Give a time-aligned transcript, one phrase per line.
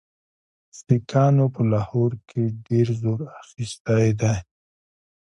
[0.77, 4.35] سیکهانو په لاهور کې ډېر زور اخیستی دی.